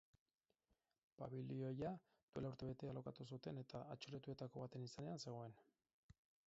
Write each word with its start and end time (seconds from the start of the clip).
Pabilioia 1.19 1.91
duela 2.31 2.51
urtebete 2.55 2.91
alokatu 2.93 3.29
zuten 3.35 3.63
eta 3.65 3.83
atxilotuetako 3.97 4.67
baten 4.67 4.91
izenean 4.91 5.25
zegoen. 5.29 5.59